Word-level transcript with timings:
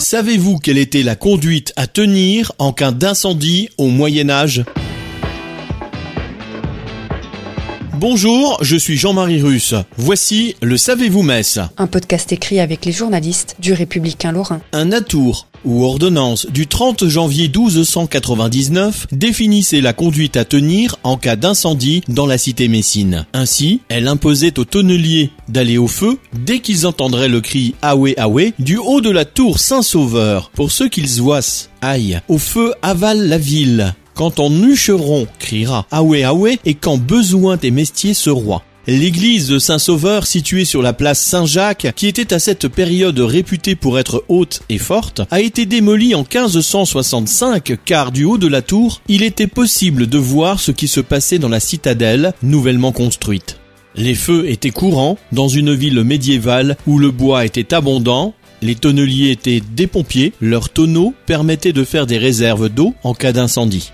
Savez-vous 0.00 0.58
quelle 0.58 0.78
était 0.78 1.02
la 1.02 1.14
conduite 1.14 1.74
à 1.76 1.86
tenir 1.86 2.52
en 2.58 2.72
cas 2.72 2.90
d'incendie 2.90 3.68
au 3.76 3.88
Moyen 3.88 4.30
Âge? 4.30 4.64
Bonjour, 8.00 8.56
je 8.62 8.78
suis 8.78 8.96
Jean-Marie 8.96 9.42
Russe. 9.42 9.74
Voici 9.98 10.56
le 10.62 10.78
Savez-vous 10.78 11.20
Metz 11.22 11.58
Un 11.76 11.86
podcast 11.86 12.32
écrit 12.32 12.58
avec 12.58 12.86
les 12.86 12.92
journalistes 12.92 13.56
du 13.58 13.74
Républicain 13.74 14.32
Lorrain. 14.32 14.62
Un 14.72 14.90
atour 14.90 15.46
ou 15.66 15.84
ordonnance 15.84 16.46
du 16.46 16.66
30 16.66 17.06
janvier 17.08 17.48
1299 17.48 19.08
définissait 19.12 19.82
la 19.82 19.92
conduite 19.92 20.38
à 20.38 20.46
tenir 20.46 20.96
en 21.02 21.18
cas 21.18 21.36
d'incendie 21.36 22.02
dans 22.08 22.24
la 22.24 22.38
cité 22.38 22.68
messine. 22.68 23.26
Ainsi, 23.34 23.82
elle 23.90 24.08
imposait 24.08 24.58
aux 24.58 24.64
tonneliers 24.64 25.30
d'aller 25.50 25.76
au 25.76 25.86
feu 25.86 26.18
dès 26.32 26.60
qu'ils 26.60 26.86
entendraient 26.86 27.28
le 27.28 27.42
cri 27.42 27.74
Ahoué 27.82 28.18
Ahoué 28.18 28.54
du 28.58 28.78
haut 28.78 29.02
de 29.02 29.10
la 29.10 29.26
tour 29.26 29.58
Saint-Sauveur 29.58 30.50
pour 30.54 30.72
ceux 30.72 30.88
qu'ils 30.88 31.20
oissent. 31.20 31.68
Aïe, 31.82 32.22
au 32.28 32.38
feu 32.38 32.72
avale 32.80 33.28
la 33.28 33.36
ville. 33.36 33.94
Quand 34.20 34.32
ton 34.32 34.62
hucheron 34.62 35.26
criera 35.38 35.86
Ahoué 35.90 36.24
Ahoué 36.24 36.58
et 36.66 36.74
quand 36.74 36.98
besoin 36.98 37.56
des 37.56 37.70
mestiers 37.70 38.12
se. 38.12 38.28
L'église 38.86 39.48
de 39.48 39.58
Saint-Sauveur, 39.58 40.26
située 40.26 40.66
sur 40.66 40.82
la 40.82 40.92
place 40.92 41.18
Saint-Jacques, 41.18 41.90
qui 41.96 42.06
était 42.06 42.34
à 42.34 42.38
cette 42.38 42.68
période 42.68 43.18
réputée 43.18 43.76
pour 43.76 43.98
être 43.98 44.22
haute 44.28 44.60
et 44.68 44.76
forte, 44.76 45.22
a 45.30 45.40
été 45.40 45.64
démolie 45.64 46.14
en 46.14 46.18
1565 46.18 47.78
car 47.86 48.12
du 48.12 48.24
haut 48.24 48.36
de 48.36 48.46
la 48.46 48.60
tour, 48.60 49.00
il 49.08 49.22
était 49.22 49.46
possible 49.46 50.06
de 50.06 50.18
voir 50.18 50.60
ce 50.60 50.70
qui 50.70 50.86
se 50.86 51.00
passait 51.00 51.38
dans 51.38 51.48
la 51.48 51.58
citadelle 51.58 52.34
nouvellement 52.42 52.92
construite. 52.92 53.56
Les 53.94 54.14
feux 54.14 54.50
étaient 54.50 54.68
courants 54.68 55.16
dans 55.32 55.48
une 55.48 55.72
ville 55.72 56.04
médiévale 56.04 56.76
où 56.86 56.98
le 56.98 57.10
bois 57.10 57.46
était 57.46 57.72
abondant, 57.72 58.34
les 58.60 58.74
tonneliers 58.74 59.30
étaient 59.30 59.62
des 59.74 59.86
pompiers, 59.86 60.34
leurs 60.42 60.68
tonneaux 60.68 61.14
permettaient 61.24 61.72
de 61.72 61.84
faire 61.84 62.06
des 62.06 62.18
réserves 62.18 62.68
d'eau 62.68 62.92
en 63.02 63.14
cas 63.14 63.32
d'incendie. 63.32 63.92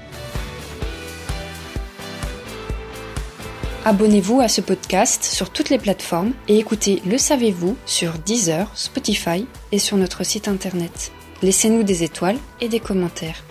Abonnez-vous 3.89 4.41
à 4.41 4.49
ce 4.49 4.61
podcast 4.61 5.23
sur 5.23 5.51
toutes 5.51 5.71
les 5.71 5.79
plateformes 5.79 6.33
et 6.49 6.59
écoutez 6.59 7.01
Le 7.07 7.19
Savez-vous 7.19 7.77
sur 7.87 8.19
Deezer, 8.19 8.69
Spotify 8.77 9.47
et 9.71 9.79
sur 9.79 9.97
notre 9.97 10.25
site 10.25 10.49
internet. 10.49 11.13
Laissez-nous 11.41 11.85
des 11.85 12.03
étoiles 12.03 12.39
et 12.61 12.69
des 12.69 12.81
commentaires. 12.81 13.45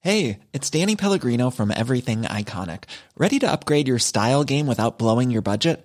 Hey, 0.00 0.38
it's 0.54 0.70
Danny 0.70 0.96
Pellegrino 0.96 1.50
from 1.50 1.70
Everything 1.70 2.22
Iconic. 2.22 2.84
Ready 3.18 3.38
to 3.40 3.46
upgrade 3.46 3.86
your 3.86 3.98
style 3.98 4.42
game 4.42 4.66
without 4.66 4.98
blowing 4.98 5.30
your 5.30 5.42
budget? 5.42 5.84